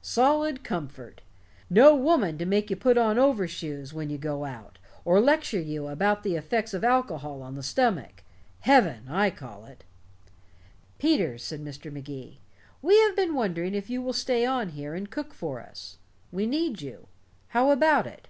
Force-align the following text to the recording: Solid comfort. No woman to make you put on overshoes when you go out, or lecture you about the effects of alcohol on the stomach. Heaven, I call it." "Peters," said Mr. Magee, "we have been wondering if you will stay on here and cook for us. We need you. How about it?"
Solid 0.00 0.62
comfort. 0.62 1.22
No 1.68 1.92
woman 1.96 2.38
to 2.38 2.46
make 2.46 2.70
you 2.70 2.76
put 2.76 2.96
on 2.96 3.18
overshoes 3.18 3.92
when 3.92 4.10
you 4.10 4.16
go 4.16 4.44
out, 4.44 4.78
or 5.04 5.20
lecture 5.20 5.58
you 5.58 5.88
about 5.88 6.22
the 6.22 6.36
effects 6.36 6.72
of 6.72 6.84
alcohol 6.84 7.42
on 7.42 7.56
the 7.56 7.64
stomach. 7.64 8.22
Heaven, 8.60 9.08
I 9.08 9.30
call 9.30 9.64
it." 9.64 9.82
"Peters," 11.00 11.42
said 11.42 11.64
Mr. 11.64 11.90
Magee, 11.92 12.38
"we 12.80 12.96
have 13.00 13.16
been 13.16 13.34
wondering 13.34 13.74
if 13.74 13.90
you 13.90 14.00
will 14.00 14.12
stay 14.12 14.46
on 14.46 14.68
here 14.68 14.94
and 14.94 15.10
cook 15.10 15.34
for 15.34 15.58
us. 15.60 15.98
We 16.30 16.46
need 16.46 16.80
you. 16.80 17.08
How 17.48 17.72
about 17.72 18.06
it?" 18.06 18.28